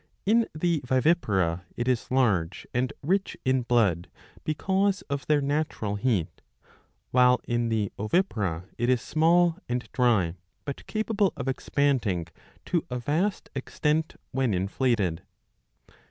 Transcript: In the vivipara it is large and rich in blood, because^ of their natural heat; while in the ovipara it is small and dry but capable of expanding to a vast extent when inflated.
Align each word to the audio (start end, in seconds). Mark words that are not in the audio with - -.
In 0.25 0.47
the 0.55 0.81
vivipara 0.83 1.61
it 1.77 1.87
is 1.87 2.09
large 2.09 2.65
and 2.73 2.91
rich 3.03 3.37
in 3.45 3.61
blood, 3.61 4.09
because^ 4.43 5.03
of 5.11 5.27
their 5.27 5.41
natural 5.41 5.93
heat; 5.93 6.41
while 7.11 7.39
in 7.43 7.69
the 7.69 7.91
ovipara 7.99 8.63
it 8.79 8.89
is 8.89 8.99
small 8.99 9.59
and 9.69 9.87
dry 9.93 10.33
but 10.65 10.87
capable 10.87 11.33
of 11.37 11.47
expanding 11.47 12.25
to 12.65 12.83
a 12.89 12.97
vast 12.97 13.51
extent 13.53 14.15
when 14.31 14.55
inflated. 14.55 15.21